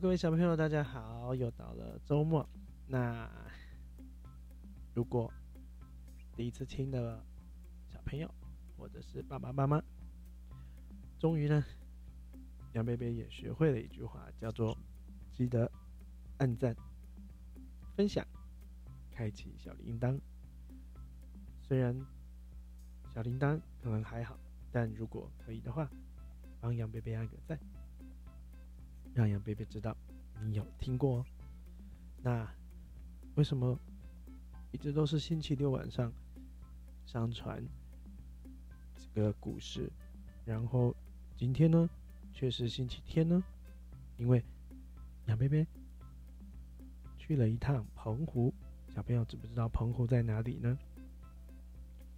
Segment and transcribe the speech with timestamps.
[0.00, 1.34] 各位小朋友，大家好！
[1.34, 2.48] 又到了周末。
[2.86, 3.28] 那
[4.94, 5.32] 如果
[6.36, 7.20] 第一次听的
[7.88, 8.32] 小朋友，
[8.76, 9.82] 或者是爸爸妈妈，
[11.18, 11.64] 终于呢，
[12.74, 14.76] 杨贝贝也学会了一句话，叫做
[15.34, 15.68] “记得
[16.36, 16.76] 按赞、
[17.96, 18.24] 分享、
[19.10, 20.16] 开启小铃铛”。
[21.60, 21.98] 虽然
[23.12, 24.38] 小铃铛可能还好，
[24.70, 25.90] 但如果可以的话，
[26.60, 27.58] 帮杨贝贝按个赞。
[29.14, 29.96] 让杨贝贝知道
[30.42, 31.18] 你有听过。
[31.18, 31.26] 哦
[32.20, 32.48] 那
[33.36, 33.78] 为什么
[34.72, 36.12] 一直都是星期六晚上
[37.06, 37.64] 上传
[39.14, 39.88] 这个故事，
[40.44, 40.92] 然后
[41.36, 41.88] 今天呢
[42.32, 43.40] 却是星期天呢？
[44.16, 44.44] 因为
[45.26, 45.64] 杨贝贝
[47.16, 48.52] 去了一趟澎湖。
[48.88, 50.76] 小朋友知不知道澎湖在哪里呢？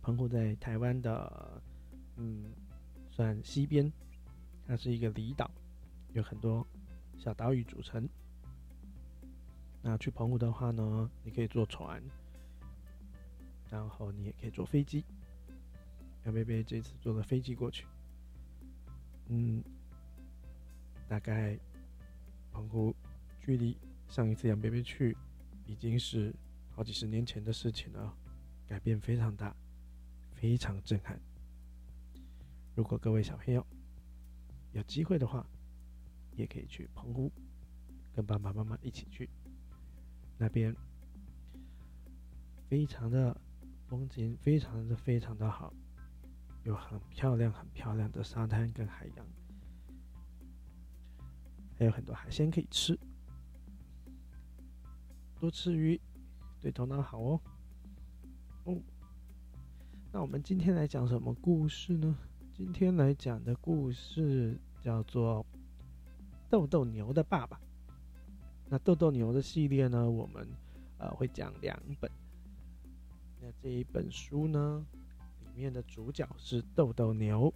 [0.00, 1.62] 澎湖在台湾的
[2.16, 2.50] 嗯，
[3.10, 3.92] 算西边，
[4.66, 5.50] 它是一个离岛，
[6.14, 6.66] 有很多。
[7.20, 8.08] 小岛屿组成。
[9.82, 12.02] 那去澎湖的话呢，你可以坐船，
[13.68, 15.04] 然后你也可以坐飞机。
[16.24, 17.86] 杨贝贝这次坐了飞机过去，
[19.28, 19.62] 嗯，
[21.08, 21.58] 大概
[22.52, 22.94] 澎湖
[23.38, 23.76] 距离
[24.08, 25.16] 上一次杨贝贝去
[25.66, 26.34] 已经是
[26.74, 28.14] 好几十年前的事情了，
[28.66, 29.54] 改变非常大，
[30.32, 31.20] 非常震撼。
[32.74, 33.66] 如果各位小朋友
[34.72, 35.46] 有机会的话，
[36.40, 37.30] 也可以去澎湖，
[38.14, 39.28] 跟爸爸妈妈一起去，
[40.38, 40.74] 那边
[42.66, 43.38] 非常的
[43.86, 45.70] 风景，非常的非常的好，
[46.64, 49.26] 有很漂亮很漂亮的沙滩跟海洋，
[51.76, 52.98] 还有很多海鲜可以吃，
[55.38, 56.00] 多吃鱼
[56.58, 57.40] 对头脑好哦。
[58.64, 58.80] 哦，
[60.10, 62.16] 那我们今天来讲什么故事呢？
[62.54, 65.44] 今天来讲的故事叫做。
[66.50, 67.60] 豆豆牛的爸爸，
[68.68, 70.10] 那豆豆牛的系列呢？
[70.10, 70.44] 我们
[70.98, 72.10] 呃会讲两本。
[73.40, 74.84] 那这一本书呢，
[75.44, 77.54] 里面的主角是豆豆牛。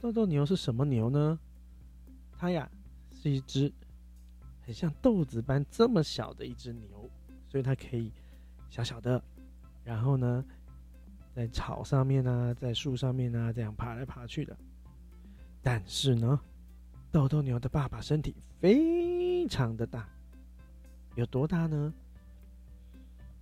[0.00, 1.38] 豆豆牛是什么牛呢？
[2.32, 2.66] 它呀
[3.12, 3.70] 是一只
[4.62, 7.10] 很像豆子般这么小的一只牛，
[7.46, 8.10] 所以它可以
[8.70, 9.22] 小小的，
[9.84, 10.42] 然后呢。
[11.36, 14.56] 在草上面呢，在树上面呢，这样爬来爬去的。
[15.62, 16.40] 但是呢，
[17.12, 20.08] 豆豆牛的爸爸身体非常的大，
[21.14, 21.92] 有多大呢？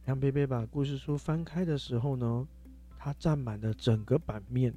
[0.07, 2.49] 杨贝贝把故事书翻开的时候呢，
[2.99, 4.75] 它占满了整个版面。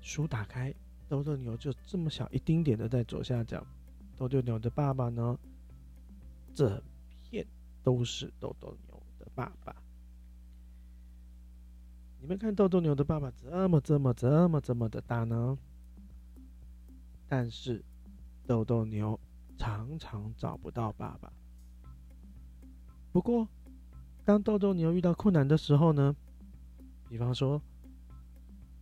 [0.00, 0.72] 书打开，
[1.08, 3.66] 豆豆牛就这么小一丁点的在左下角。
[4.16, 5.36] 豆豆牛的爸爸呢，
[6.54, 6.80] 整
[7.24, 7.44] 片
[7.82, 9.74] 都是豆豆牛的爸爸。
[12.24, 15.58] 你们看豆豆牛的爸爸这么这么这么这么的大呢，
[17.28, 17.84] 但是
[18.46, 19.20] 豆豆牛
[19.58, 21.30] 常常找不到爸爸。
[23.12, 23.46] 不过，
[24.24, 26.16] 当豆豆牛遇到困难的时候呢，
[27.10, 27.60] 比方说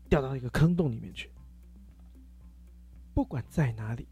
[0.08, 1.28] 掉到一个坑洞里面去，
[3.12, 4.06] 不管在哪里，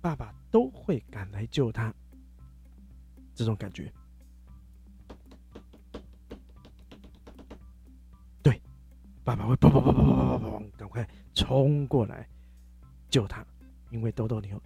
[0.00, 1.94] 爸爸都会赶来救他。
[3.32, 3.92] 这种感觉。
[9.28, 12.26] 爸爸会砰砰砰砰砰砰砰，赶快冲过来
[13.10, 13.46] 救他，
[13.90, 14.58] 因为豆豆牛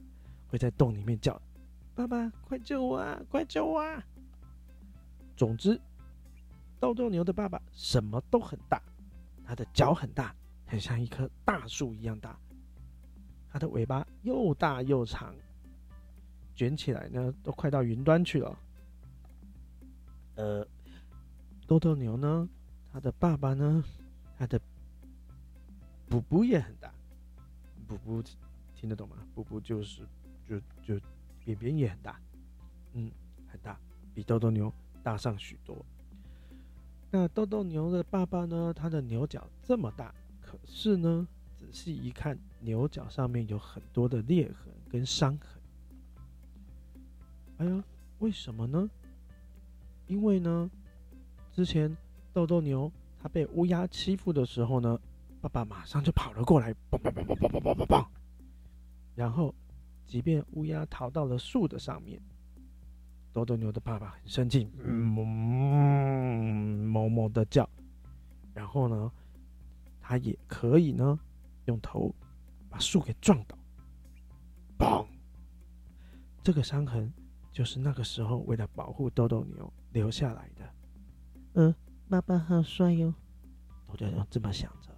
[0.46, 1.34] 会在洞里面叫
[1.96, 4.00] ：“爸爸，快救我啊，快救我！”啊！”
[5.36, 5.80] 总之，
[6.78, 8.80] 豆豆牛的爸爸什么都很大，
[9.44, 10.32] 他的脚很大，
[10.64, 12.38] 很像一棵大树一样大，
[13.50, 15.34] 他的尾巴又大又长，
[16.54, 18.56] 卷起来呢都快到云端去了。
[20.36, 20.64] 呃，
[21.66, 22.48] 豆豆牛呢，
[22.92, 23.82] 他的爸爸呢？
[24.42, 24.60] 它的
[26.08, 26.92] 补补也很大，
[27.86, 28.20] 补补
[28.74, 29.16] 听得懂吗？
[29.36, 30.04] 补补就是
[30.44, 31.00] 就就
[31.44, 32.20] 扁扁也很大，
[32.94, 33.08] 嗯，
[33.46, 33.78] 很大，
[34.12, 35.86] 比豆豆牛大上许多。
[37.12, 38.74] 那豆豆牛的爸爸呢？
[38.74, 45.62] 它的牛角这么大，可是呢，仔细一看，牛角上面有很多的裂痕跟伤痕。
[47.58, 47.84] 哎呀，
[48.18, 48.90] 为什么呢？
[50.08, 50.68] 因为呢，
[51.52, 51.96] 之前
[52.32, 52.90] 豆豆牛。
[53.22, 54.98] 他被乌鸦欺负的时候呢，
[55.40, 58.04] 爸爸马上就跑了过来，嘣嘣嘣嘣嘣嘣嘣嘣，
[59.14, 59.54] 然后，
[60.04, 62.20] 即便乌鸦逃到了树的上面，
[63.32, 65.24] 豆豆牛的爸爸很生气，哞
[66.90, 67.68] 哞哞的叫，
[68.52, 69.12] 然后呢，
[70.00, 71.16] 他也可以呢，
[71.66, 72.12] 用头
[72.68, 73.56] 把树给撞倒，
[74.76, 75.06] 嘣，
[76.42, 77.12] 这个伤痕
[77.52, 80.74] 就是那个时候为了保护豆豆牛留下来的，
[81.52, 81.72] 嗯。
[82.12, 83.14] 爸爸好帅哟！
[83.86, 84.92] 豆豆牛这么想着。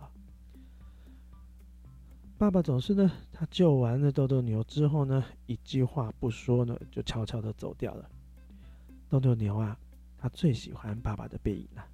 [2.36, 8.10] 爸爸总是呢，他救完了豆豆牛之后呢，一句话不说呢，就悄悄的走掉了。
[9.08, 9.78] 豆豆牛啊，
[10.18, 11.86] 他最喜欢爸爸的背影了。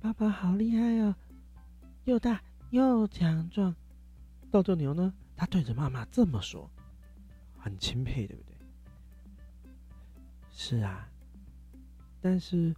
[0.00, 1.14] 爸爸好厉害啊，
[2.04, 3.76] 又大又强壮。
[4.50, 6.70] 豆豆牛呢，他对着妈妈这么说，
[7.58, 8.56] 很钦佩，对不对？
[10.50, 11.09] 是啊，
[12.20, 12.74] 但是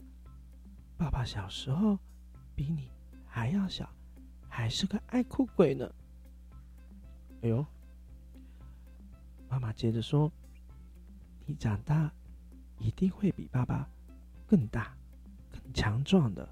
[0.97, 1.99] 爸爸小时候
[2.55, 2.89] 比你
[3.27, 3.89] 还要小，
[4.49, 5.93] 还是个爱哭鬼呢。
[7.43, 7.65] 哎呦！
[9.49, 10.33] 妈妈接着说
[11.45, 12.11] ：“你长大
[12.79, 13.87] 一定会比爸爸
[14.47, 14.97] 更大、
[15.51, 16.49] 更强壮的。”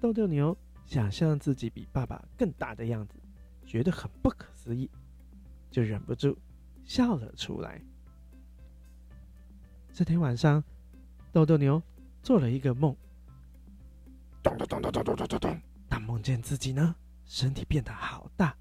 [0.00, 3.14] 豆豆牛想象自己比爸爸更大的样子，
[3.64, 4.90] 觉得很不可思议，
[5.70, 6.36] 就忍不住
[6.84, 7.80] 笑了出来。
[9.92, 10.62] 这天晚上，
[11.34, 11.82] 豆豆牛
[12.22, 12.96] 做了一个梦，
[14.40, 15.60] 咚咚咚咚咚咚咚咚，
[15.90, 16.94] 他梦见自己呢，
[17.24, 18.56] 身体变得好大，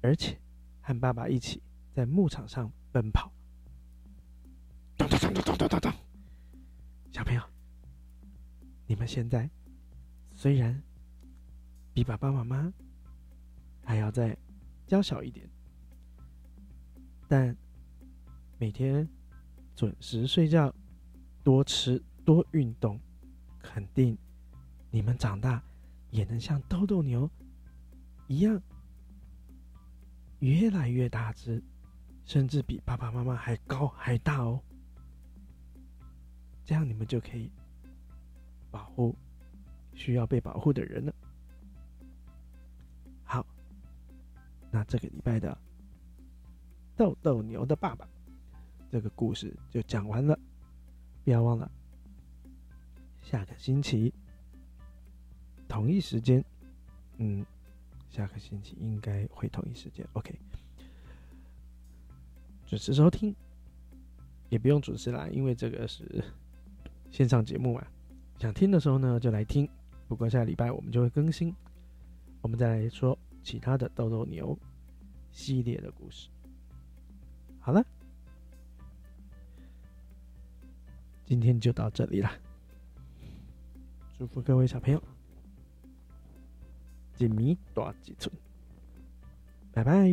[0.00, 0.38] 而且。
[0.86, 1.62] 和爸爸一起
[1.94, 3.32] 在牧场上奔跑，
[4.98, 5.92] 咚咚咚咚咚咚咚！
[7.10, 7.42] 小朋友，
[8.86, 9.48] 你们现在
[10.34, 10.78] 虽然
[11.94, 12.70] 比爸爸妈妈
[13.82, 14.36] 还要再
[14.86, 15.48] 娇小一点，
[17.26, 17.56] 但
[18.58, 19.08] 每天
[19.74, 20.70] 准时睡觉、
[21.44, 22.98] 多吃多运动，
[23.60, 24.16] 肯定
[24.90, 25.62] 你们长大
[26.10, 27.30] 也能像豆豆牛
[28.26, 28.60] 一样。
[30.40, 31.62] 越来越大只，
[32.24, 34.60] 甚至比爸爸妈妈还高还大哦。
[36.64, 37.50] 这样你们就可以
[38.70, 39.14] 保护
[39.94, 41.14] 需要被保护的人了。
[43.22, 43.46] 好，
[44.70, 45.56] 那这个礼拜的
[46.96, 48.08] 豆豆牛的爸爸
[48.90, 50.38] 这个故事就讲完了。
[51.24, 51.70] 不要忘了，
[53.22, 54.12] 下个星期
[55.66, 56.44] 同一时间，
[57.16, 57.44] 嗯。
[58.10, 60.32] 下个星期应该会同一时间，OK，
[62.64, 63.34] 准时收听，
[64.48, 66.22] 也不用准时来，因为这个是
[67.10, 67.84] 线上节目嘛。
[68.38, 69.68] 想听的时候呢，就来听。
[70.06, 71.52] 不过下礼拜我们就会更新，
[72.40, 74.56] 我们再来说其他的豆豆牛
[75.32, 76.28] 系列的故事。
[77.58, 77.84] 好了，
[81.34, 82.30] 今天就到这里了，
[84.16, 85.02] 祝福各位小朋友。
[87.18, 88.32] 一米大几寸，
[89.72, 90.08] 拜拜。